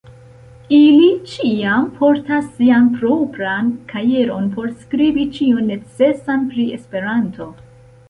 Ili 0.77 1.09
ĉiam 1.33 1.85
portas 1.99 2.47
sian 2.55 2.89
propran 2.97 3.71
kajeron 3.93 4.51
por 4.57 4.75
skribi 4.83 5.29
ĉion 5.39 5.65
necesan 5.71 6.53
pri 6.53 6.71
Esperanto. 6.83 7.55